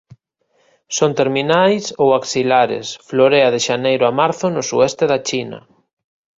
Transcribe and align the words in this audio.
Son 0.97 1.11
terminais 1.19 1.83
ou 2.03 2.07
axilares; 2.19 2.87
florea 3.07 3.49
de 3.53 3.59
xaneiro 3.67 4.03
a 4.07 4.11
marzo 4.21 4.45
no 4.55 4.63
sueste 4.69 5.03
da 5.11 5.19
China. 5.29 5.59